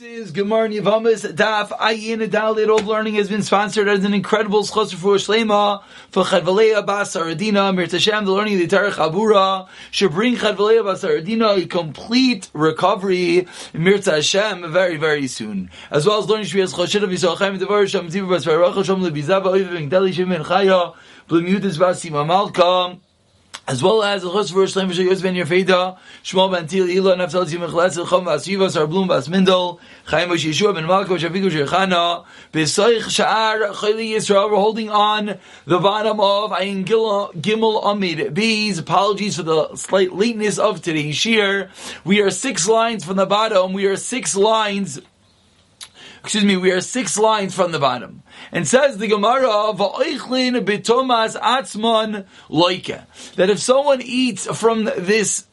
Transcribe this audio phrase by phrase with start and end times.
[0.00, 2.70] This is Gemara Yavamas Daf Ayin Adalid.
[2.70, 7.74] All learning has been sponsored as an incredible schos for Shlema for Chadvalei Bas Aradina
[7.74, 8.24] Mir Tashem.
[8.24, 13.98] The learning of the Tarech Abura should bring Chadvalei Bas Aradina a complete recovery Mir
[13.98, 15.68] Tashem very very soon.
[15.90, 19.52] As well as learning Shvias Choshid of Chaim Devar Shem Tzivu Bas Varach Shem Lebizava
[19.52, 20.94] Oiv Gdeli Shem Ben Chaya
[21.28, 22.98] Blemiyudis Bas Malka
[23.68, 27.16] as well as the chus for Shleim V'Shay Yosef Ben Yerfeda, Shmuel Ben Til Ila,
[27.16, 33.02] Naftal Tzim Echles, Chom V'Asiva, Sarblum V'Asmindel, Chaim Moshe Yeshua Ben Malko, Shafiku Shechana, B'Soich
[33.02, 39.42] Sha'ar, Chayli Yisrael, we're holding on the bottom of Ayin Gimel Amid B's, apologies for
[39.42, 41.70] the slight lateness of today's shir.
[42.04, 45.00] We are six lines from the bottom, we are six lines
[46.22, 48.22] excuse me, we are six lines from the bottom.
[48.52, 53.34] And says the Gemara, Va'oichlin bitomas atzmon loike.
[53.36, 55.46] That if someone eats from this,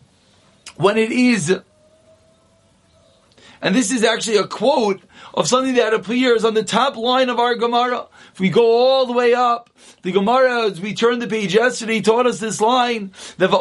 [0.75, 1.57] when it is,
[3.61, 5.01] and this is actually a quote
[5.33, 8.07] of something that appears on the top line of our Gemara.
[8.33, 9.69] If we go all the way up,
[10.01, 13.51] the Gemara, as we turned the page yesterday, taught us this line, that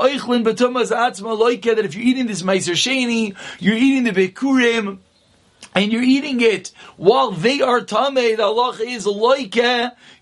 [1.84, 4.98] if you're eating this Meiser Sheni, you're eating the Bekurim,
[5.77, 9.55] and you're eating it while they are tamei, the Allah is like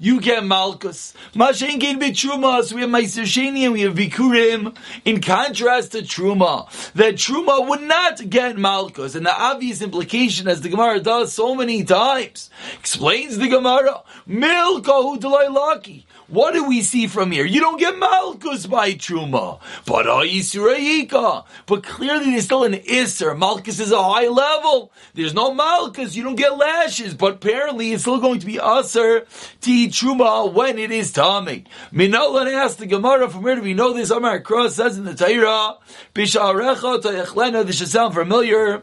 [0.00, 1.14] you get malchus.
[1.32, 4.76] Mashen get truma, we have Meiser and we have Bikurim.
[5.04, 9.14] In contrast to Truma, that Truma would not get malchus.
[9.14, 14.92] And the obvious implication, as the Gemara does so many times, explains the Gemara, Milka
[14.92, 16.04] hu lucky.
[16.28, 17.44] What do we see from here?
[17.44, 21.44] You don't get Malkus by Truma, but uh, Yisraika.
[21.66, 23.36] But clearly there's still an Isser.
[23.36, 24.90] Malkus is a high level.
[25.12, 26.16] There's no Malkus.
[26.16, 29.26] You don't get lashes, but apparently it's still going to be Aser
[29.60, 31.66] Ti Truma when it is Tami.
[31.92, 34.10] Minolan asked the Gemara from where do we know this?
[34.10, 35.76] Amar Cross says in the Torah,
[36.14, 37.66] Bisharecha Tayechlena.
[37.66, 38.82] This should sound familiar.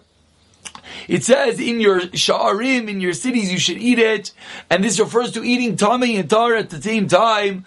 [1.11, 4.31] It says in your sha'arim, in your cities, you should eat it,
[4.69, 7.65] and this refers to eating tami and tar at the same time.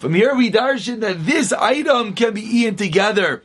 [0.00, 3.44] From here we darshan that this item can be eaten together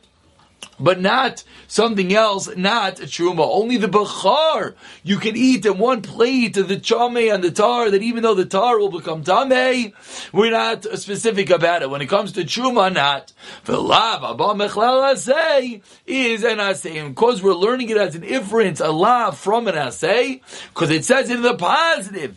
[0.78, 3.46] but not something else, not truma.
[3.46, 7.90] Only the bachar you can eat in one plate of the chame and the tar.
[7.90, 9.92] That even though the tar will become tame,
[10.32, 11.90] we're not specific about it.
[11.90, 13.32] When it comes to truma, not
[13.64, 17.00] v'lav abba say is an asay.
[17.00, 21.04] And because we're learning it as an inference, a law from an asay, because it
[21.04, 22.36] says in the positive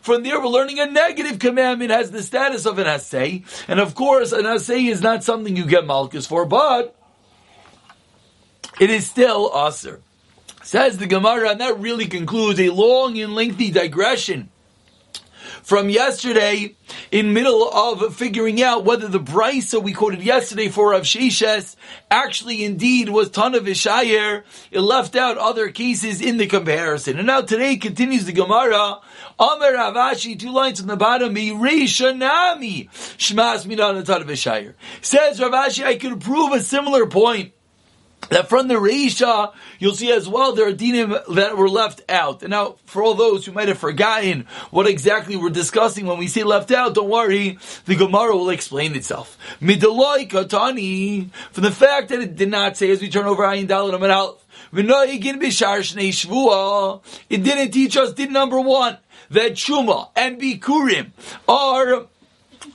[0.00, 3.94] From there, we're learning a negative commandment has the status of an asay, and of
[3.94, 6.96] course, an asay is not something you get malchus for, but
[8.80, 10.00] it is still usr.
[10.62, 14.48] Says the Gemara, and that really concludes a long and lengthy digression
[15.62, 16.74] from yesterday
[17.10, 21.76] in middle of figuring out whether the brisa we quoted yesterday for Rav Shishes
[22.10, 24.42] actually indeed was Tana Vishayer.
[24.70, 27.18] It left out other cases in the comparison.
[27.18, 28.98] And now today continues the Gemara.
[29.42, 34.74] Amar Rav Ashi, two lines from the bottom, Nami Shmas Minan Tana Vishayer.
[35.00, 37.52] Says Rav Ashi, I could prove a similar point
[38.28, 42.42] that from the Reisha, you'll see as well there are dinim that were left out.
[42.42, 46.28] And now, for all those who might have forgotten what exactly we're discussing when we
[46.28, 49.36] say left out, don't worry, the Gemara will explain itself.
[49.60, 53.66] Midaloi katani, from the fact that it did not say, as we turn over Ayin
[53.66, 54.38] Dalit Amal
[57.28, 58.98] it didn't teach us did number one,
[59.30, 61.10] that Shuma and Bikurim
[61.48, 62.06] are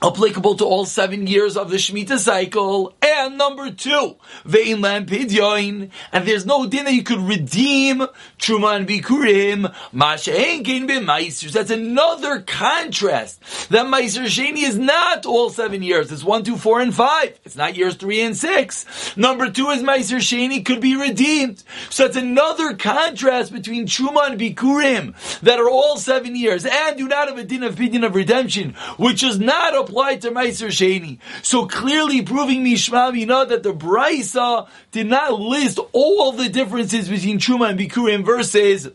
[0.02, 2.94] applicable to all seven years of the Shemitah cycle.
[3.26, 8.06] Number two, Ve'in Lam Pidyon, and there's no din that you could redeem
[8.38, 11.52] Truma and Bikurim, Masha'en Kein B'Maisers.
[11.52, 13.40] That's another contrast.
[13.70, 16.12] That Meiser Sheni is not all seven years.
[16.12, 17.38] It's one, two, four, and five.
[17.44, 19.16] It's not years three and six.
[19.16, 21.62] Number two is Meiser Sheni could be redeemed.
[21.90, 27.08] So it's another contrast between Truma and Bikurim that are all seven years and do
[27.08, 31.18] not have a din of Pidyon of redemption, which is not applied to Meiser Sheni.
[31.42, 37.38] So clearly proving Mishma know that the Brisa did not list all the differences between
[37.38, 38.88] Truma and Bikurim versus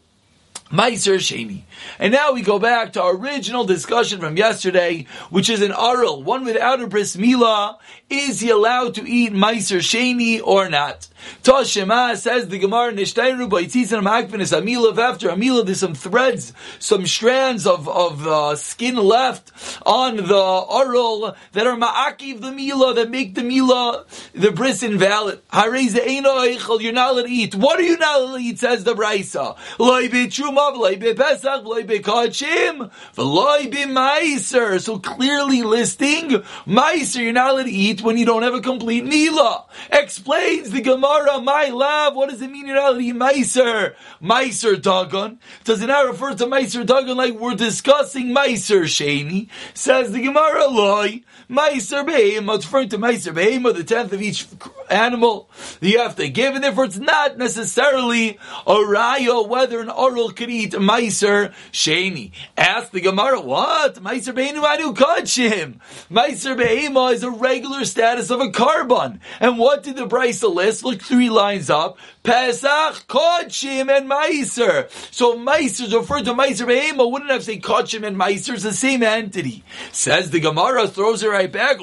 [0.74, 1.62] Meiser Sheni.
[2.00, 6.24] And now we go back to our original discussion from yesterday, which is an Arul,
[6.24, 7.78] one without a bris milah.
[8.10, 11.08] Is he allowed to eat Meiser Sheni or not?
[11.44, 16.54] Toshima says the Gemara Nishtayru Baitzis and Makvin is Amilav after Amilav there's some threads,
[16.80, 19.52] some strands of, of uh, skin left
[19.86, 25.42] on the Arul that are Ma'akiv the Mila that make the Mila the bris invalid.
[25.54, 27.56] You're not allowed to eat.
[27.56, 28.60] What are you not allowed to eat?
[28.60, 29.58] Says the Brisa.
[29.80, 31.64] Loi be Trumav, loi be Pesach,
[34.80, 36.30] so clearly listing
[36.68, 39.66] Meiser you're not allowed to eat when you don't have a complete Mila.
[39.92, 43.12] Explains the Gemara My love, what does it mean in reality?
[43.12, 45.40] Meiser, Meiser Dagon.
[45.64, 49.50] Does it not refer to Meiser Dagon like we're discussing Meiser Sheni?
[49.76, 51.22] Says the Gemara, loy.
[51.50, 54.48] Meiser Behema, it's referring to Meiser Behema, the tenth of each
[54.90, 55.50] animal
[55.82, 60.50] you have to give, and therefore it's not necessarily a raya whether an oral could
[60.50, 62.32] eat Meiser Sheni.
[62.58, 63.96] Ask the Gemara, what?
[63.96, 64.94] Meiser Behema, I do
[65.44, 65.80] him.
[66.10, 69.20] Meiser Behema is a regular status of a carbon.
[69.40, 70.84] And what did the Brisa list?
[70.84, 71.98] Look three lines up.
[72.24, 74.90] Pesach, Kodshim, and Meiser.
[75.14, 77.12] So Meiser is referred to Meiser Behema.
[77.12, 78.54] Wouldn't have say Kodshim and Meiser.
[78.54, 79.64] It's the same entity.
[79.92, 81.78] Says the Gemara, throws it right back.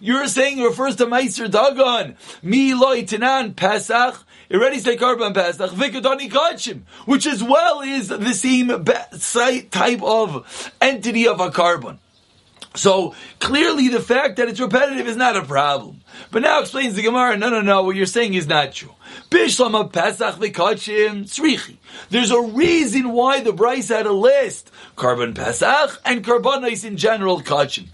[0.00, 2.16] You're saying it refers to Meiser Dagon.
[2.42, 4.24] Mi tenan Pesach.
[4.48, 8.68] It already say Karban Pesach, Vikadani Kodshim, which as well is the same
[9.70, 11.98] type of entity of a carbon.
[12.74, 16.00] So clearly the fact that it's repetitive is not a problem.
[16.30, 18.94] But now explains the Gemara, no, no, no, what you're saying is not true.
[19.30, 21.76] Bishlam Pesach v'kachim tzrichi.
[22.10, 24.70] There's a reason why the Bryce had a list.
[24.96, 27.88] Carbon Pesach and Carbonais in general kachim.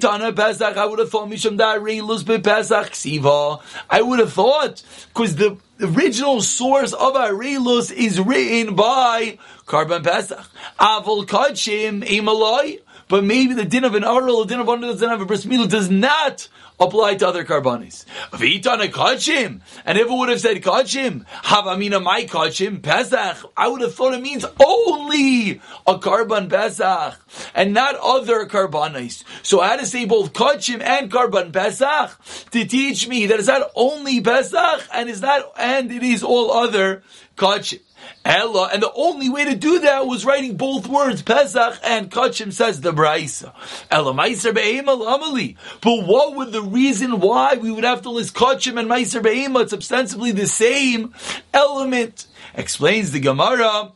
[0.00, 3.60] Tana Pesach, I would have thought Misham Da'arelus Pesach Ksiva.
[3.88, 10.44] I would have thought, because the original source of Arelus is written by Carbon Pesach.
[10.78, 12.80] Avol kachim imaloi.
[13.08, 15.44] But maybe the din of an oral, the din of one that doesn't a bris
[15.44, 16.48] does not
[16.80, 18.04] apply to other karbanis.
[18.32, 23.80] V'itana kachim, and if it would have said kachim, havamina my kachim pesach, I would
[23.82, 27.18] have thought it means only a karban pesach
[27.54, 29.22] and not other karbanis.
[29.42, 32.18] So I had to say both kachim and karban pesach
[32.50, 36.50] to teach me that it's not only pesach and is not and it is all
[36.52, 37.02] other
[37.36, 37.80] kachim.
[38.24, 42.52] Ella, and the only way to do that was writing both words, Pesach and Kachim
[42.52, 43.52] says the Braisa.
[43.90, 45.56] Ella Meiser Be'ema Amali.
[45.82, 49.60] But what would the reason why we would have to list Kachim and Meiser Be'ema?
[49.60, 51.14] It's ostensibly the same
[51.52, 52.26] element.
[52.54, 53.92] Explains the Gemara.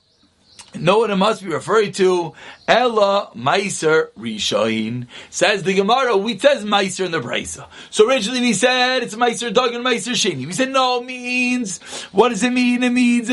[0.75, 2.35] What it must be referring to?
[2.67, 5.07] Ella Meiser Rishain.
[5.31, 7.67] Says the Gemara, we says Meiser in the Brisa.
[7.91, 10.47] So originally we said it's Meiser Dog and Meiser Sheni.
[10.47, 11.81] We said no, means,
[12.13, 12.83] what does it mean?
[12.83, 13.31] It means,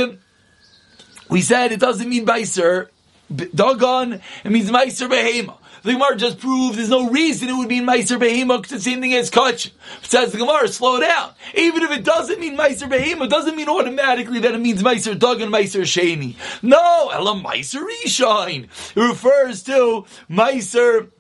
[1.30, 2.90] we said it doesn't mean Beiser,
[3.34, 5.58] Dagon, it means Meiser Behema.
[5.84, 8.92] The Gemara just proved there's no reason it would mean Meiser Behema because it's the
[8.92, 9.70] same thing as Kach.
[10.02, 11.32] Says the Gemara, slow down.
[11.54, 15.52] Even if it doesn't mean Meiser Behema, doesn't mean automatically that it means Meiser Dagon,
[15.52, 16.36] Meiser Sheni.
[16.64, 18.64] No, Ella Meiser Rishain.
[18.96, 21.12] It refers to Meiser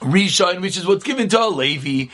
[0.00, 2.10] Rishon, which is what's given to a Levi.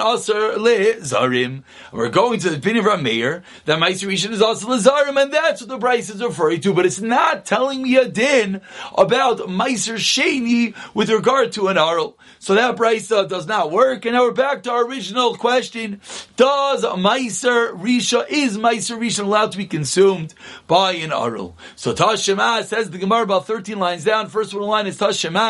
[0.00, 1.62] Aser Le Zarim.
[1.92, 5.60] We're going to the opinion of Rameir that Meiser Rishon is also Zarim, and that's
[5.60, 6.72] what the Bryce is referring to.
[6.72, 8.60] But it's not telling me a din
[8.96, 12.16] about Meiser Sheni with regard to an Arl.
[12.38, 14.04] So that Bryce uh, does not work.
[14.04, 16.00] And now we're back to our original question:
[16.36, 20.34] Does Meiser Rishon is Meiser Rishon allowed to be consumed
[20.68, 21.56] by an Arl?
[21.74, 24.28] So Tashema says the Gemara about thirteen lines down.
[24.28, 25.47] First one line is Tashema.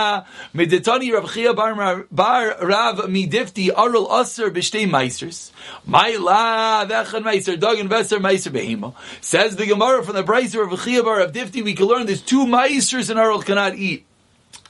[0.55, 5.51] Meditani Rav Bar, bar Rav Midifti Arul Aser B'Shtei Meisers.
[5.89, 8.95] Maila Vechan Meiser Dog and Veser Meiser Behema.
[9.21, 12.23] Says the Gemara from the Braiser of Chia Bar Rav Difti, we can learn there's
[12.23, 14.05] two Meisers in Arul cannot eat.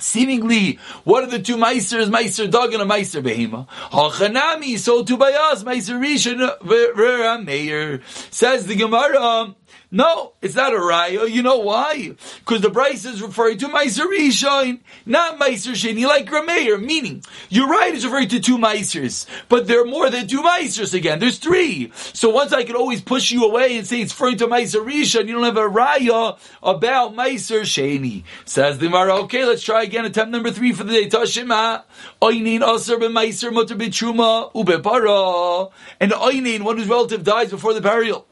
[0.01, 2.09] Seemingly, what are the two meisers?
[2.09, 3.67] Meiser dog and a meiser behema.
[3.91, 8.01] Hachanami, so to bayas, meiser rishon, meir.
[8.31, 9.57] Says the Gemara,
[9.91, 11.31] no, it's not a raya.
[11.31, 12.15] You know why?
[12.41, 16.79] Because the Bryce is referring to Meiser Rishon, not Meiser Sheni, like Rameir.
[16.79, 20.93] Meaning, you're right, it's referring to two Meisers, but there are more than two Meisers
[20.93, 21.21] again.
[21.21, 21.91] There's three.
[21.95, 25.27] So once I could always push you away and say it's referring to Meiser Rishon,
[25.27, 28.25] you don't have a raya about Meiser Sheni.
[28.45, 30.05] Says the Mara, okay, let's try again.
[30.05, 31.09] Attempt number three for the day.
[31.09, 31.85] Tashima,
[32.21, 35.73] Oinin Aser Meiser Mutter B'Truma Ubepara.
[35.99, 38.28] And Oinin, one whose relative dies before the burial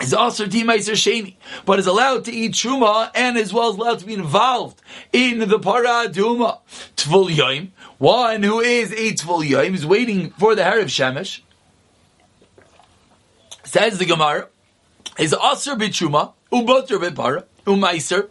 [0.00, 3.98] is also Timaiser Sheni, but is allowed to eat Truma and as well as allowed
[4.00, 4.80] to be involved
[5.12, 6.58] in the Paraduma.
[6.96, 11.40] Tvul Yoim, one who is a Tvul Yoim, is waiting for the hair of Shemesh.
[13.64, 14.48] Says the Gemara,
[15.18, 18.28] is Aser B'Truma, Uboter B'Para, Umaiser,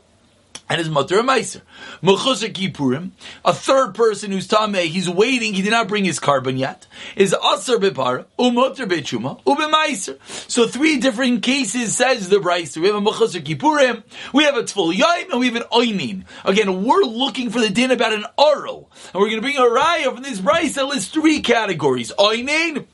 [0.69, 1.61] and his mother a meiser.
[2.03, 3.11] Mechusar Kippurim,
[3.43, 6.85] a third person who's tamei, he's waiting, he did not bring his carbon yet,
[7.15, 10.17] is aser bepara, umoter bechuma, ubemeiser.
[10.49, 12.77] So three different cases says the Bryce.
[12.77, 16.25] We have a Mechusar Kippurim, we have a Tful Yaim, and we have an Oinin.
[16.45, 19.61] Again, we're looking for the din about an Oro, and we're going to bring a
[19.61, 22.11] Raya from this Bryce that lists three categories.
[22.19, 22.85] Oinin,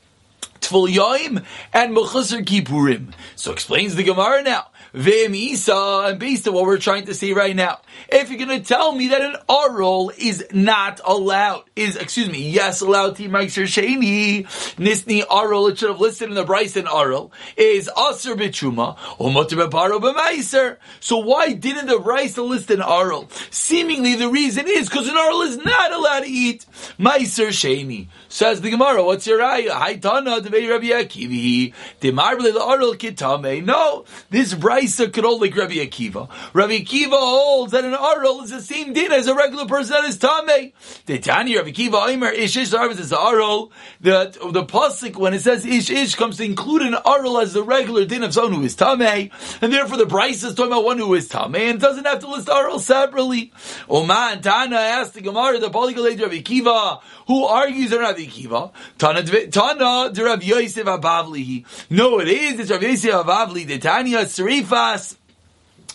[0.61, 3.11] Tful Yaim, and Mechusar Kippurim.
[3.35, 4.67] So explains the Gemara now.
[4.95, 8.65] V'misa, and based on what we're trying to say right now, if you're going to
[8.65, 14.45] tell me that an oral is not allowed, is, excuse me, yes allowed Meiser Sheni,
[14.77, 20.77] Nisni oral, it should have listed in the Bryson oral, is Aser Mutter B'Paro B'Meiser.
[21.01, 23.29] So why didn't the Bryson list an oral?
[23.49, 26.65] Seemingly the reason is because an oral is not allowed to eat
[26.97, 28.07] Meiser Sheni.
[28.29, 29.71] Says the Gemara, what's your ayah?
[29.71, 33.63] Haitana, Devei Rabbi Akivi, Demarble the oral kitame.
[33.65, 36.29] No, this Bryson could hold like Rabbi Akiva.
[36.53, 40.05] Rabbi Akiva holds that an oral is the same din as a regular person that
[40.05, 40.71] is Tame.
[41.05, 43.71] The Tani Rabbi Akiva Omer Ish Ish is the oral.
[44.01, 47.63] The, the Pasuk, when it says Ish Ish, comes to include an oral as the
[47.63, 49.31] regular din of someone who is Tame.
[49.61, 52.27] And therefore the Bryce is talking about one who is Tame and doesn't have to
[52.27, 53.51] list oral separately.
[53.89, 58.71] Oman Tana asked the Gemara, the Polygalate Rabbi Akiva, who argues on Rabbi Akiva.
[58.97, 61.65] Tana, Tana, Rabbi Yosef Abavli.
[61.89, 62.59] No, it is.
[62.59, 63.65] It's Rabbi Yosef Abavli.
[63.65, 64.25] The Tanya
[64.75, 65.15] Serifas.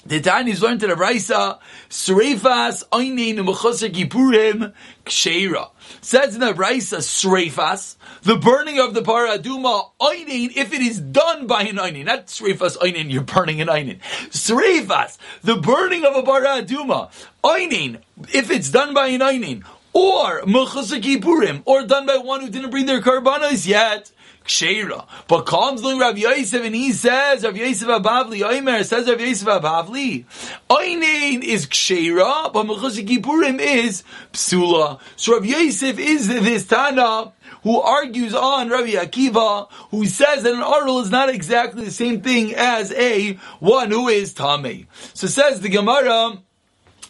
[0.07, 1.59] The Tanya learned to the Raisa,
[1.91, 4.73] Sreifas, Einin, Mechoser Kipurim,
[5.05, 5.69] Ksheira.
[6.01, 11.47] Says in the Raisa, Sreifas, the burning of the Paraduma, Einin, if it is done
[11.47, 14.01] by an Einin, not Sreifas, Einin, you're burning an Einin.
[14.31, 17.11] Sreifas, the burning of a Paraduma,
[17.45, 18.01] Einin,
[18.33, 22.71] if it's done by an Einin, or Mechoser Kipurim, or done by one who didn't
[22.71, 24.11] bring their Karbanos yet,
[24.45, 25.07] Ksheira.
[25.29, 29.49] But comes along Rav Yosef and he says, Rav Yosef Abavli, Oimer says Rav Yosef
[29.49, 30.25] Abavli,
[30.69, 35.01] Oinein is Ksheira, but Mechusik Kippurim is Psula.
[35.17, 37.33] So Rav Yosef is this Tana
[37.63, 42.23] who argues on Rabbi Akiva, who says that an oral is not exactly the same
[42.23, 44.87] thing as a one who is Tame.
[45.15, 46.39] So says the Gemara,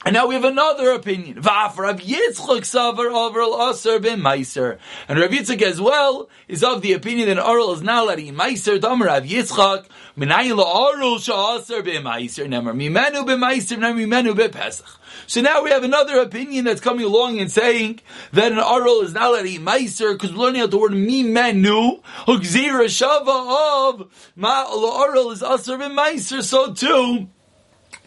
[0.03, 1.37] and now we have another opinion.
[1.37, 2.63] And Rav Yitzchak
[5.63, 8.81] as well is of the opinion that oral is not allowed to eat meiser.
[8.81, 9.85] Dam Rav Yitzchak
[10.17, 12.47] minayin oral sha'aser ben meiser.
[12.49, 13.77] Nemer mimenu ben meiser.
[13.77, 14.87] Nemer mimenu ben pesach.
[15.27, 18.01] So now we have another opinion that's coming along and saying
[18.33, 22.03] that an oral is not allowed meiser because we're learning out the word mimenu.
[22.27, 26.43] Hukzira shava of ma oral is aser meiser.
[26.43, 27.29] So too.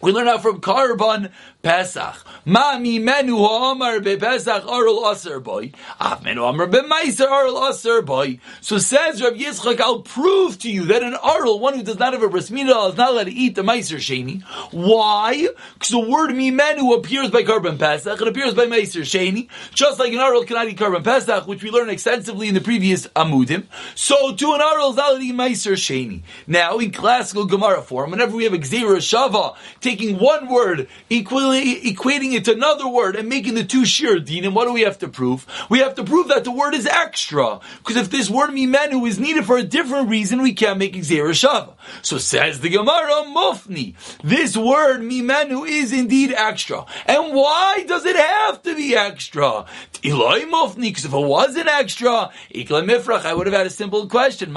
[0.00, 1.30] We learn out from Karban
[1.64, 2.16] Pesach.
[2.44, 5.72] Ma mi menu ha'amar be Pesach arul aser boy.
[5.98, 8.38] Af menu amar be meiser arul aser boy.
[8.60, 12.12] So says Rav Yitzchak, I'll prove to you that an arul, one who does not
[12.12, 14.42] have a bris milah, is not allowed to eat the meiser sheni.
[14.72, 15.48] Why?
[15.72, 19.98] Because the word mi menu appears by Karban Pesach, it appears by meiser sheni, just
[19.98, 23.64] like an arul cannot eat Karban Pesach, which we learned extensively in the previous amudim.
[23.94, 26.24] So to an arul is allowed to eat meiser sheni.
[26.46, 31.53] Now, in classical Gemara form, whenever we have a gzera shava, taking one word equally
[31.54, 34.44] equating it to another word and making the two shir din.
[34.44, 35.46] And what do we have to prove?
[35.68, 37.60] We have to prove that the word is extra.
[37.78, 41.30] Because if this word mimenu is needed for a different reason, we can't make gzera
[41.30, 41.73] shava.
[42.02, 43.94] So says the Gemara, Mufni.
[44.22, 46.84] This word mimenu is indeed extra.
[47.06, 49.66] And why does it have to be extra?
[50.02, 54.06] Eloi Mufni, because if it wasn't extra, Ikla Mifrach, I would have had a simple
[54.06, 54.54] question.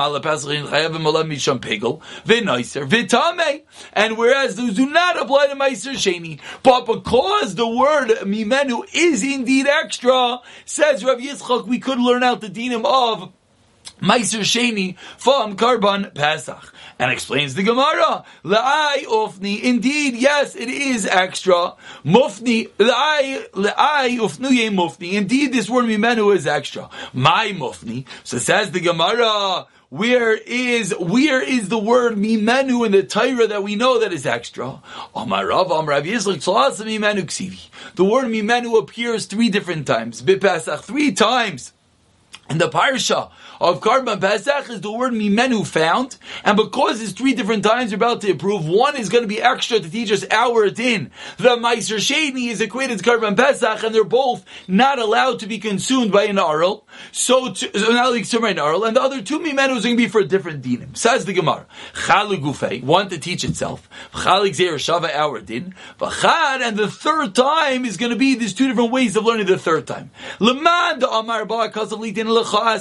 [3.94, 9.24] And whereas those do not apply to Meiser Sheni, but because the word mimenu is
[9.24, 13.32] indeed extra, says Rav Yitzchak, we could learn out the dinim of
[14.02, 16.74] Meiser Sheni from Karban Pesach.
[17.00, 21.74] And explains the Gemara, La'ai ufni, indeed, yes, it is extra.
[22.04, 26.90] Mufni, La'ai, La'ai ufnuye mufni, indeed this word mimenu is extra.
[27.14, 33.04] My mufni, so says the Gemara, where is where is the word mimenu in the
[33.04, 34.82] Torah that we know that is extra?
[35.14, 35.26] The
[38.00, 40.22] word mimenu appears three different times.
[40.22, 41.72] Bipasach three times
[42.50, 47.34] in the parsha of Karban Pesach is the word mimenu found, and because it's three
[47.34, 50.26] different times we're about to approve, one is going to be extra to teach us
[50.32, 51.12] our din.
[51.38, 55.58] The Meiser Sheni is equated to Karban Pesach, and they're both not allowed to be
[55.58, 59.22] consumed by an aral, So, to, so not like by an Arl, and the other
[59.22, 60.96] two mimenus is going to be for a different dinim.
[60.96, 66.62] Says the Gemara, Chalu Gufei, one to teach itself, Chalik Zer Shava our din, V'chad,
[66.62, 69.58] and the third time is going to be these two different ways of learning the
[69.58, 70.12] third time.
[70.40, 72.80] Leman Amar Ba Kasalitin Achar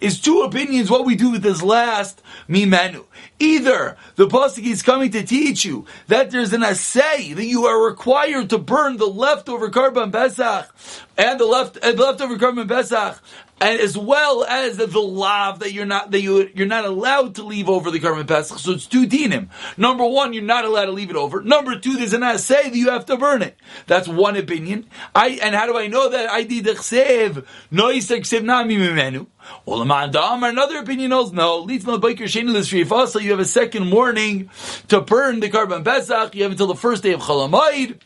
[0.00, 3.04] is two opinions what we do with this last mimenu.
[3.38, 7.84] Either the pasuk is coming to teach you that there's an assay that you are
[7.84, 10.74] required to burn the leftover karban pesach
[11.18, 13.20] and the left and the leftover Karban Pesach,
[13.60, 17.42] and as well as the, lav that you're not that you you're not allowed to
[17.42, 18.58] leave over the Karban Pesach.
[18.58, 19.48] So it's two dinim.
[19.76, 21.42] Number one, you're not allowed to leave it over.
[21.42, 23.58] Number two, there's an assay that you have to burn it.
[23.86, 24.86] That's one opinion.
[25.14, 26.30] I and how do I know that?
[26.30, 29.26] I did the chsev no yisek nami mimenu.
[29.66, 31.60] Another opinion knows no.
[31.60, 34.50] Leads you have a second warning
[34.88, 36.34] to burn the Karban Pesach.
[36.34, 38.00] You have until the first day of Chalamayid.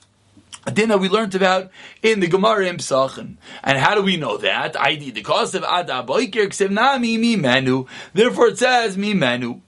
[0.65, 1.73] A dinner we learned about
[2.03, 3.37] in the Gemara in Psachim.
[3.65, 4.81] And how do we know that?
[4.81, 7.87] I did the cause of Ada Boiker Ksevnami Mi Menu.
[8.15, 9.61] Therefore it says Mi Menu.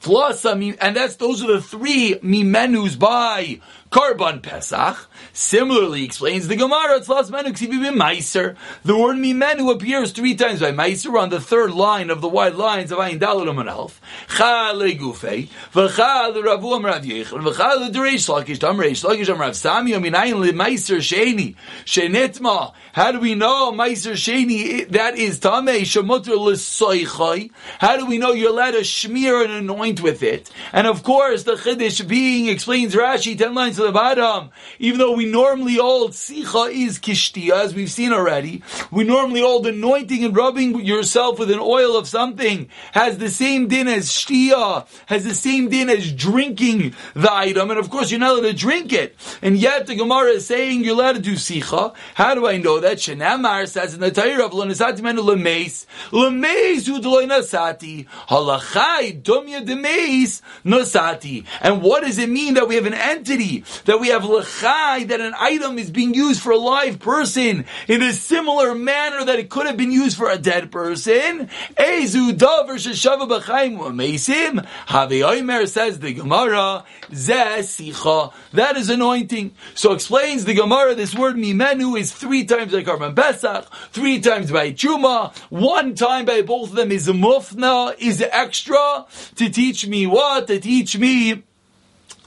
[0.00, 5.08] Plus, and that's those are the three mi menus by Karban Pesach.
[5.32, 8.56] Similarly, explains the Gemara, it's last menu Meiser.
[8.84, 12.54] The word Mimenu appears three times by Meiser on the third line of the wide
[12.54, 14.00] lines of Ayin Dalit and Elf.
[14.28, 19.56] Chale Gufe, V'chal Ravu Am Rav Yechon, V'chal Dereish Lakish Tam Reish Lakish Am Rav
[19.56, 22.72] Sami Aminayin Le Meiser Sheni, Shenitma.
[22.92, 27.50] How do we know Meiser Sheni, that is Tameh, Shemutter L'Soichai?
[27.78, 30.50] How do we know you're allowed to smear and anoint with it?
[30.72, 35.12] And of course, the Chiddush being, explains Rashi, ten lines to the bottom, even though
[35.12, 40.36] we normally hold sicha is kishtia, as we've seen already, we normally hold anointing and
[40.36, 45.34] rubbing yourself with an oil of something has the same din as shtia, has the
[45.34, 49.16] same din as drinking the item, and of course you're not allowed to drink it.
[49.42, 51.94] And yet the Gemara is saying you're allowed to do sicha.
[52.14, 52.98] How do I know that?
[52.98, 60.42] Shenamar says in the Torah of Lanasati Menu Lemeis, Lemeis Udloy Nasati, Halachai Dumya Demeis
[60.64, 61.46] Nasati.
[61.62, 65.20] And what does it mean that we have an entity that we have lechai, that
[65.20, 69.50] an item is being used for a live person in a similar manner that it
[69.50, 71.48] could have been used for a dead person.
[71.76, 74.66] Ezu davar sheshava b'chaim mesim.
[74.86, 78.32] Havi Omer says the Gemara, zeh.
[78.52, 79.52] That is anointing.
[79.74, 84.50] So explains the Gemara, this word mimenu is three times by Karban Pesach, three times
[84.50, 90.06] by Chuma, one time by both of them is mufna, is extra to teach me
[90.06, 90.46] what?
[90.46, 91.42] To teach me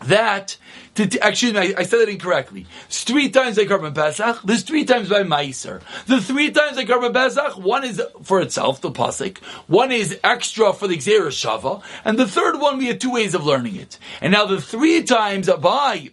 [0.06, 0.58] that
[0.96, 2.68] to, to, actually, I, I, said it incorrectly.
[2.86, 4.42] It's three times by Karban Pesach.
[4.44, 5.82] There's three times by Meiser.
[6.06, 9.40] The three times by Karban Pesach, one is for itself, the pasuk.
[9.68, 13.34] One is extra for the Xer Shava, and the third one we had two ways
[13.34, 13.98] of learning it.
[14.22, 16.12] And now the three times by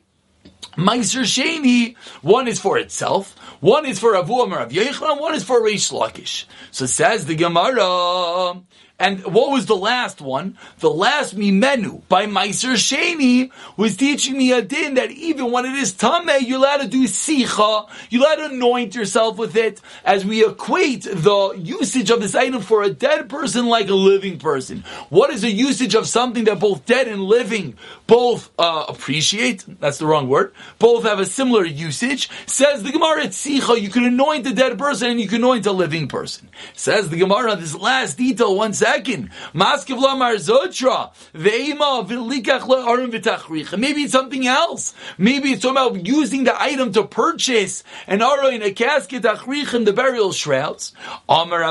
[0.76, 5.60] Meiser Sheni, one is for itself, one is for Avu Amar Rav one is for
[5.60, 6.46] Reish Lakish.
[6.70, 8.62] So says the Gemara.
[9.00, 10.58] And what was the last one?
[10.80, 15.72] The last mimenu by Meiser Sheni was teaching me a din that even when it
[15.72, 20.26] is tameh, you're allowed to do sicha, you're allowed to anoint yourself with it, as
[20.26, 24.84] we equate the usage of this item for a dead person like a living person.
[25.08, 29.64] What is the usage of something that both dead and living both uh, appreciate?
[29.80, 30.52] That's the wrong word.
[30.78, 32.28] Both have a similar usage.
[32.44, 33.80] Says the Gemara, it's sicha.
[33.80, 36.50] You can anoint a dead person and you can anoint a living person.
[36.74, 39.30] Says the Gemara, this last detail, one second second.
[39.54, 41.12] Lamar zotra.
[43.78, 44.94] Maybe it's something else.
[45.18, 48.20] Maybe it's about using the item to purchase an
[48.52, 50.92] in a casket tachrich in the burial shrouds.
[51.28, 51.62] Amar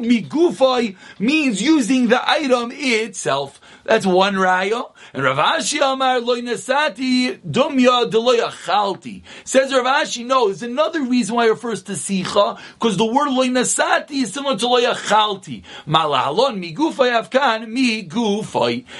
[0.00, 3.60] migufay means using the item itself.
[3.84, 4.91] That's one raya.
[5.14, 9.22] And Rav Ashi Amar loy nasati dumya deloy achalti.
[9.44, 13.30] Says Rav Ashi, no, there's another reason why it refers to sicha, because the word
[13.30, 15.64] loy nasati is similar to loy achalti.
[15.86, 18.08] Malahalon mi gufay avkan mi.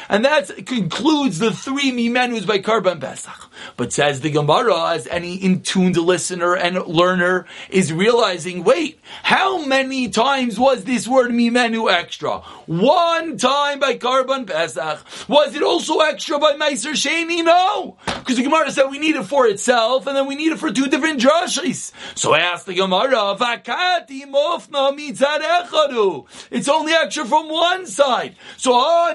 [0.08, 3.50] And that concludes the three mi menus by Karban Pesach.
[3.76, 10.08] But says the Gemara, as any in-tuned listener and learner is realizing, wait, how many
[10.08, 12.38] times was this word mimenu extra?
[12.66, 15.00] One time by Karban Pesach.
[15.28, 17.44] Was it also extra by Meiser Sheni?
[17.44, 17.96] No!
[18.06, 20.70] Because the Gemara said we need it for itself, and then we need it for
[20.70, 21.92] two different drashis.
[22.14, 28.36] So I asked the Gemara, Vakati mofna mitzad It's only extra from one side.
[28.56, 29.14] So, oh,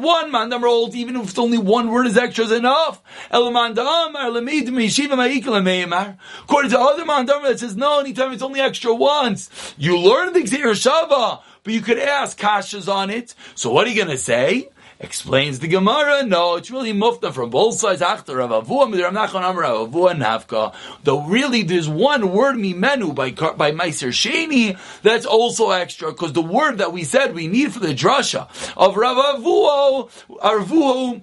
[0.00, 3.02] one mandam rolled, even if it's only one word is extra is enough.
[3.30, 3.62] According
[6.70, 9.74] to other mandam that says no, anytime it's only extra once.
[9.78, 13.34] You learn the Gzeir Shava, but you could ask kashas on it.
[13.54, 14.68] So what are you going to say?
[15.02, 18.02] Explains the Gemara, no, it's really mufta from both sides.
[18.02, 20.74] After Rav Nafka.
[21.04, 26.42] Though really, there's one word mimenu by by Meiser Sheni that's also extra because the
[26.42, 28.46] word that we said we need for the drasha
[28.76, 31.22] of Rav Avuo, Arvuo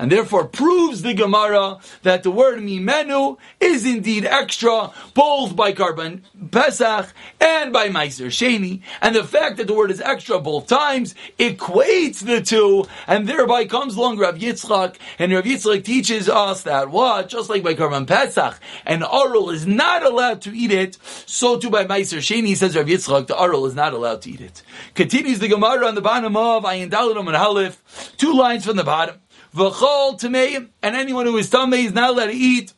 [0.00, 6.20] And therefore proves the Gemara that the word mimenu is indeed extra, both by Karban
[6.50, 8.82] Pesach and by Meiser Sheni.
[9.00, 13.64] And the fact that the word is extra both times equates the two, and thereby
[13.64, 17.28] comes along Rav Yitzchak, and Rav Yitzchak teaches us that what?
[17.28, 21.70] Just like by Karban Pesach, an Arul is not allowed to eat it, so too
[21.70, 24.62] by Meiser Sheni, says Rav Yitzchak, the Arul is not allowed to eat it.
[24.94, 27.76] Continues the Gemara on the bottom of Ayin Daladam and Halif,
[28.16, 29.16] two lines from the bottom.
[29.54, 32.72] V'chol Tameim, and anyone who is Tamei is not allowed to eat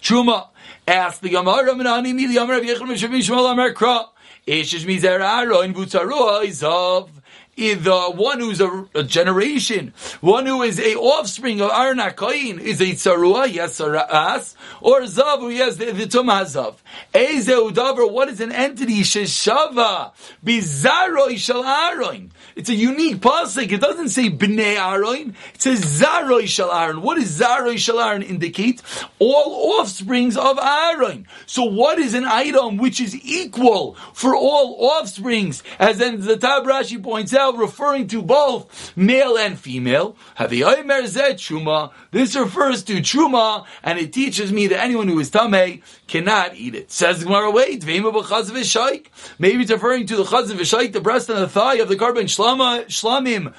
[0.00, 0.48] Truma.
[0.86, 4.06] Ask the Gemara, Menani Mi Yamar Rav Yechon Mishavim Shmuel Amar Kra.
[4.46, 7.08] Ishish Mizer Aron Butzarua Izav
[7.56, 12.82] the one who's a, a, generation, one who is a offspring of Aaron HaKoyin is
[12.82, 16.74] a Tzarua, yes, or as, or Zav, yes, the, the Tumazav.
[17.14, 19.00] Eze what is an entity?
[19.00, 20.12] Sheshava,
[20.44, 22.32] Bizaroi Shal Aaron.
[22.56, 23.70] It's a unique pasuk.
[23.70, 25.34] It doesn't say Bnei Aaron.
[25.54, 27.02] It says Zaroi Shal Aaron.
[27.02, 28.82] What does Zaroi Shal Aaron indicate?
[29.18, 31.26] All offsprings of Aaron.
[31.46, 35.62] So what is an item which is equal for all offsprings?
[35.78, 40.16] As then the Tabrashi points out, referring to both male and female.
[40.38, 46.74] This refers to Truma, and it teaches me that anyone who is Tameh cannot eat
[46.74, 46.90] it.
[46.90, 51.76] Says Gemara, wait, maybe it's referring to the Chaz V'Shaik, the breast and the thigh
[51.76, 53.52] of the Shlama, Shlamim,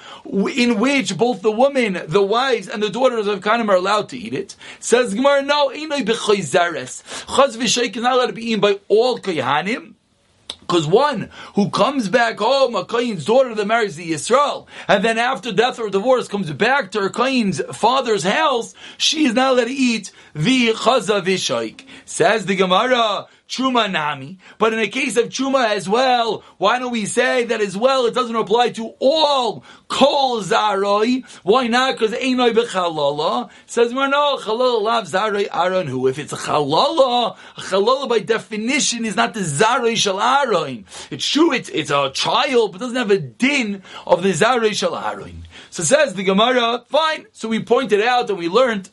[0.57, 4.17] in which both the women, the wives, and the daughters of Kanim are allowed to
[4.17, 4.55] eat it.
[4.79, 5.69] Says Gemara, no.
[5.69, 9.93] Chaz V'Shaik is not allowed to be eaten by all Kohanim,
[10.59, 15.17] because one who comes back home, a Kain's daughter that marries the Yisrael, and then
[15.17, 19.65] after death or divorce comes back to her Kain's father's house, she is not allowed
[19.65, 21.85] to eat the Chaza Vishaik.
[22.05, 24.37] Says the Gemara, Truma Nami.
[24.57, 28.05] But in the case of Truma as well, why don't we say that as well
[28.05, 31.23] it doesn't apply to all Kol Zaroi?
[31.43, 31.97] Why not?
[31.97, 33.49] Because Einoi Bechalala.
[33.65, 36.07] Says we're no, Chalala lav Zaroi Aaron who.
[36.07, 40.85] If it's a Chalala, Chalala by definition is not the Zaroi Shal Aaron.
[41.09, 44.95] It's true, it's, it's a child, but doesn't have a din of the Zaroi Shal
[44.95, 45.47] Aaron.
[45.69, 47.27] So says the Gemara, fine.
[47.31, 48.89] So we pointed out and we learned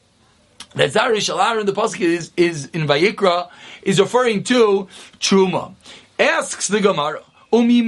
[0.74, 3.50] that Zaroi Shal in the Pasuk is, is in Vayikra,
[3.82, 4.88] is referring to
[5.20, 5.74] Truma.
[6.18, 7.22] Asks the Gemara,
[7.60, 7.78] now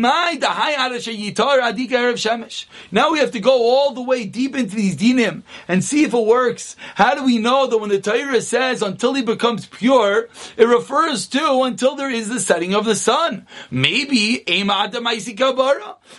[3.11, 6.25] we have to go all the way deep into these dinim and see if it
[6.25, 6.77] works.
[6.95, 11.27] How do we know that when the Torah says until he becomes pure, it refers
[11.29, 13.49] to until there is the setting of the sun?
[13.69, 14.45] Maybe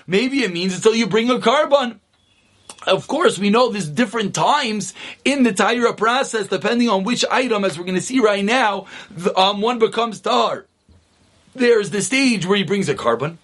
[0.07, 2.01] maybe it means until you bring a carbon.
[2.87, 4.93] Of course, we know there's different times
[5.25, 8.87] in the Taira process, depending on which item, as we're going to see right now,
[9.35, 10.65] um, one becomes tar.
[11.53, 13.39] There's the stage where he brings a carbon.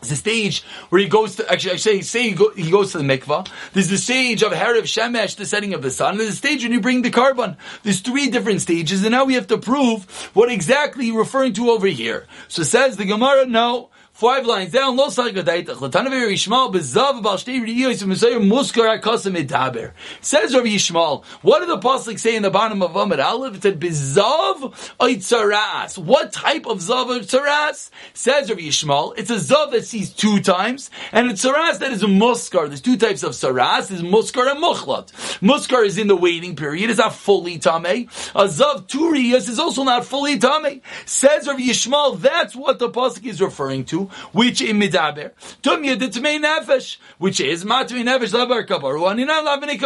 [0.00, 2.98] There's the stage where he goes to, actually, I say, he, go, he goes to
[2.98, 3.46] the mikvah.
[3.74, 6.16] There's the stage of Harav Shemesh, the setting of the sun.
[6.16, 7.58] There's the stage when you bring the carbon.
[7.82, 11.70] There's three different stages, and now we have to prove what exactly you're referring to
[11.70, 12.26] over here.
[12.48, 13.90] So says the Gemara, no,
[14.20, 15.76] Five lines down, lo sagadaitach.
[15.76, 19.92] Latanav Yishmael bezav bal shtei riyos v'mesayim muskar.
[20.20, 23.54] Says Rabbi Yishmael, what did the pasuk say in the bottom of Amid Aleph?
[23.54, 25.96] It said bezav oitzaras.
[25.96, 27.88] What type of zav oitzaras?
[28.12, 32.02] Says Rabbi Yishmael, it's a zav that sees two times, and a tzaras that is
[32.02, 32.68] a muskar.
[32.68, 33.88] There's two types of tzaras.
[33.88, 35.12] There's muskar and muchlat.
[35.40, 36.90] Muskar is in the waiting period.
[36.90, 38.02] It's not fully tamei.
[38.34, 40.82] A zav turiyas is also not fully tamei.
[41.06, 46.08] Says Rabbi Yishmael, that's what the pasuk is referring to which in midaber tumya the
[46.08, 49.80] nefesh, which is matmei nefesh lavar kabaru anina lavini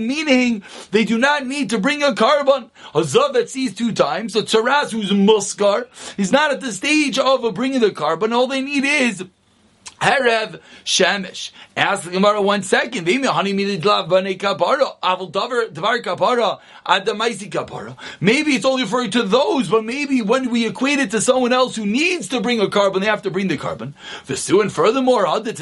[0.00, 2.70] meaning they do not need to bring a carbon.
[2.94, 5.86] A zav that sees two times, a tzaras who's muskar,
[6.18, 8.32] is not at the stage of bringing the carbon.
[8.32, 9.24] All they need is
[10.02, 11.52] Herev Shemesh.
[11.76, 13.06] Ask the Gemara one second.
[13.06, 13.22] Maybe
[18.54, 21.86] it's only referring to those, but maybe when we equate it to someone else who
[21.86, 23.94] needs to bring a carbon, they have to bring the carbon.
[24.28, 25.60] And furthermore, these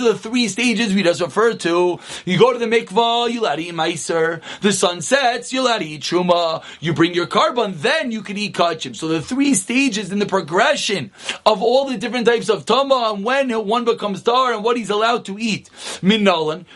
[0.00, 1.98] are the three stages we just referred to.
[2.24, 4.40] You go to the mikvah, you let eat meiser.
[4.60, 6.62] The sun sets, you let eat truma.
[6.80, 8.94] You bring your carbon, then you can eat kachim.
[8.94, 11.10] So the three stages in the progression
[11.46, 14.90] of all the different types of tama and when one becomes tar and what he's
[14.90, 15.70] allowed to eat.
[16.02, 16.26] Min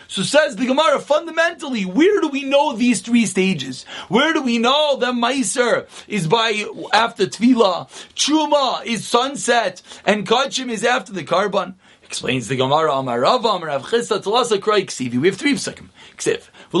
[0.07, 3.83] So says the Gemara, fundamentally, where do we know these three stages?
[4.07, 10.69] Where do we know that Meiser is by after Tvila, Truma is sunset, and Kachim
[10.69, 11.75] is after the carbon?
[12.09, 15.21] Explains the Gemara, Amar Rav, Amar Rav Chisda, Talasa Kroi Ksivi.
[15.21, 15.89] We have three psukim.
[16.17, 16.49] Ksiv.
[16.71, 16.79] That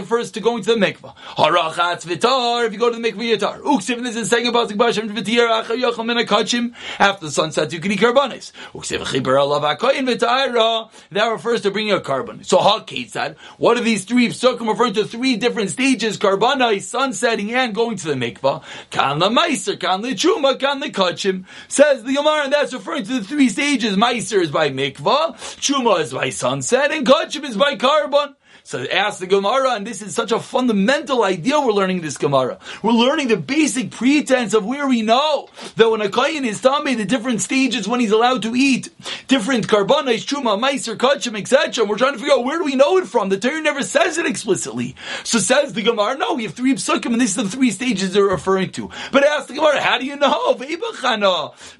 [0.00, 1.16] refers to going to the mikvah.
[1.16, 3.60] Harachatz vitar, if you go to the mikvah yitar.
[3.60, 7.72] Uksiv, this is saying about the Bashem Vitir, Acha Yochel Min HaKachim, after the sunset,
[7.72, 8.52] you can eat karbanis.
[8.72, 12.44] Uksiv, Chibar Alav HaKoyin Vitara, that refers to bringing a carbon.
[12.44, 17.74] So, HaKetzad, what are these three psukim referring to three different stages, karbanai, sunsetting, and
[17.74, 18.62] going to the mikvah?
[18.90, 21.44] Kan la meiser, kan la chuma, kan la kachim.
[21.68, 23.96] Says the Gemara, and that's referring to the three stages.
[23.96, 28.36] Meiser is by mikvah, chuma is by sunset, and kachim is by carbon.
[28.70, 32.60] So ask the Gemara, and this is such a fundamental idea we're learning this Gemara.
[32.84, 36.94] We're learning the basic pretense of where we know that when a Kayan is tummy,
[36.94, 38.88] the different stages when he's allowed to eat,
[39.26, 41.84] different karbanis, truma, meiser, kachim, etc.
[41.84, 43.28] We're trying to figure out where do we know it from.
[43.28, 44.94] The Torah never says it explicitly.
[45.24, 48.12] So says the Gemara, no, we have three psukim, and this is the three stages
[48.12, 48.88] they're referring to.
[49.10, 50.54] But ask the Gemara, how do you know?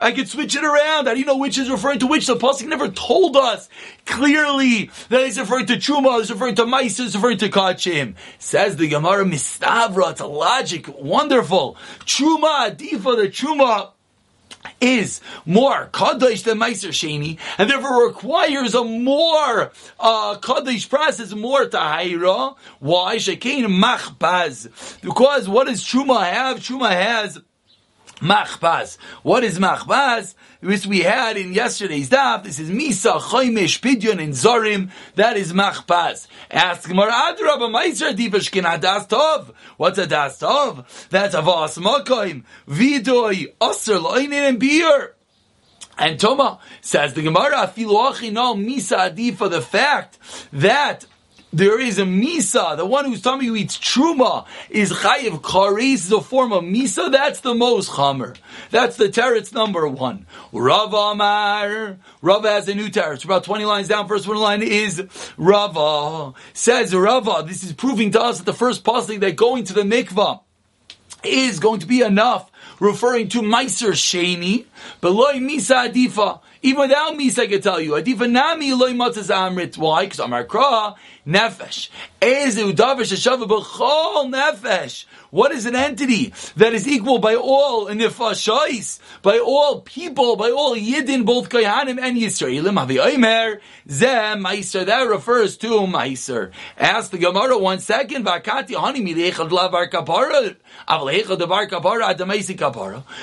[0.00, 1.06] I could switch it around.
[1.06, 2.26] How do you know which is referring to which?
[2.26, 3.68] The Pasuk never told us
[4.06, 8.14] clearly that he's referring to truma, he's referring to Meiser referring to Kachim.
[8.38, 11.76] Says the Gemara Mistavra, it's a logic, wonderful.
[12.00, 13.90] Truma, Adifa, the Truma
[14.80, 21.66] is more kaddish than Meiser Sheni, and therefore requires a more uh, kaddish process, more
[21.66, 22.56] tahira.
[22.78, 23.16] Why?
[23.16, 25.00] Shekein machbaz.
[25.02, 26.58] Because what does Truma have?
[26.60, 27.40] Truma has
[28.20, 28.98] machbaz.
[29.22, 30.34] What is machbaz?
[30.60, 32.44] which we had in yesterday's daf.
[32.44, 34.90] This is Misa, Choymesh, Pidyon, and Zorim.
[35.14, 36.26] That is Machpaz.
[36.50, 39.52] Ask Gemara Adraba Meiser Dibashkin Adas Tov.
[39.76, 41.08] What's a Das Tov?
[41.08, 45.14] That's Avas Makoim, Vidoy, Aser, Loinin, and Beer.
[45.98, 50.18] And Toma says the Gemara, Afilu no Misa Adi for the fact
[50.52, 51.06] that
[51.52, 52.76] there is a misa.
[52.76, 57.10] The one who's me who eats truma is chayiv kares, is a form of misa.
[57.10, 58.36] That's the most chamer.
[58.70, 60.26] That's the teretz number one.
[60.52, 61.98] Rav Amar.
[62.22, 63.24] Rav has a new teretz.
[63.24, 64.06] About 20 lines down.
[64.06, 65.02] First one line is
[65.36, 66.34] Rava.
[66.52, 69.82] Says Rava, this is proving to us that the first pasuk that going to the
[69.82, 70.40] mikvah
[71.24, 74.66] is going to be enough, referring to Meiser Sheni,
[75.00, 76.40] beloy Misa Adifa.
[76.62, 79.78] Even without me, I can tell you, Adifa Nami loy Matzaz Amrit.
[79.78, 80.04] Why?
[80.04, 80.94] Because Amar Kra,
[81.26, 81.88] nefesh.
[82.20, 85.06] Ezu davish sheshava b'chol nefesh.
[85.30, 90.76] What is an entity that is equal by all nefashais, by all people, by all
[90.76, 92.74] yidin, both koyanim and yisraelim?
[92.84, 94.84] Havi oimer zeh meiser.
[94.84, 96.50] That refers to meiser.
[96.76, 98.24] Ask the Gemara one second.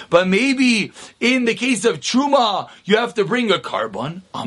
[0.10, 4.24] But maybe in the case of truma, you have to bring a carbon.
[4.34, 4.40] So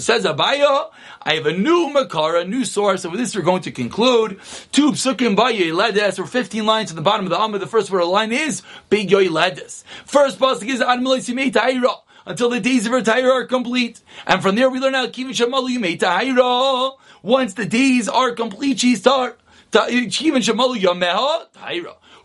[0.00, 0.90] says Abaye,
[1.22, 3.02] I have a new makara, a new source.
[3.02, 4.40] So with this, we're going to conclude.
[4.72, 7.58] Two psukim baye ledes, or 15 lines at the bottom of the Amma.
[7.58, 9.84] The first word line is big yoy ledes.
[10.06, 11.94] First pasuk is admilay simei ta'ira
[12.26, 14.00] until the days of her are complete.
[14.26, 16.94] And from there we learn out Kivin Shamalu Yimei Tahira.
[17.22, 19.40] Once the days are complete, she start.
[19.72, 21.46] Kivin Shamalu Yameha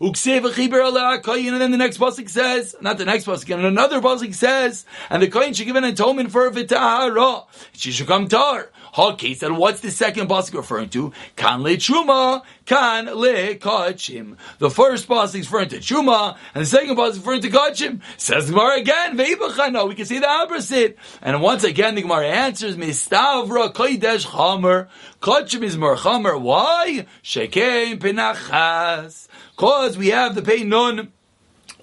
[0.00, 1.52] Tahira.
[1.52, 5.22] And then the next pasuk says, not the next pasuk, and another pasuk says, and
[5.22, 7.46] the kohen should give an atonement for a v'tahara.
[7.72, 8.70] She should come tar.
[8.96, 11.12] Okay, said, what's the second pasuk referring to?
[11.34, 14.36] Kan le chuma, kan le kachim.
[14.58, 18.00] The first pasuk is referring to chuma, and the second pasuk is referring to kachim.
[18.16, 19.88] Says the Gemara again, veibachano.
[19.88, 20.96] We can see the opposite.
[21.20, 24.86] And once again, the Gemara answers, mistavra koidesh chamer.
[25.20, 26.40] Kachim is more chamer.
[26.40, 27.06] Why?
[27.24, 29.26] Shekein pinachas.
[29.56, 31.12] Cause we have the pay nun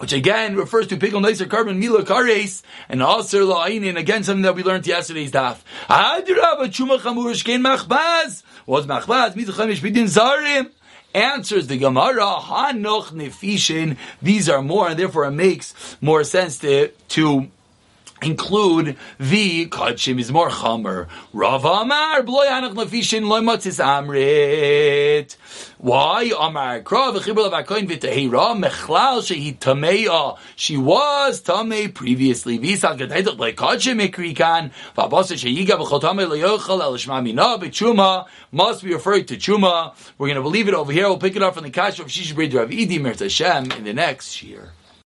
[0.02, 4.56] which again refers to pickle nicer carbon mila kares and aser la'inin again something that
[4.56, 5.58] we learned yesterday's daf.
[7.62, 10.72] Machbaz was machbaz zarim.
[11.14, 13.98] Answers the Gemara, Hanoch Nefishin.
[14.22, 17.52] These are more, and therefore it makes more sense to, to
[18.22, 21.08] include the kachim is more chamer.
[21.34, 25.36] Rav Amar bloy anach nafishin loy matzis amrit.
[25.78, 30.38] Why Amar krav v'chibur lavakoin v'tehira mechlal shehi tameya.
[30.56, 32.60] She was tamei previously.
[32.60, 39.28] V'isal gedaitok like kachim ikrikan v'abasa sheyiga v'chotamei leyochal el shmamina v'chuma must be referred
[39.28, 39.94] to chuma.
[40.18, 41.08] We're going to believe it over here.
[41.08, 43.94] We'll pick it up from the kash of Shish Brid Rav Idi Mert in the
[43.94, 44.74] next year.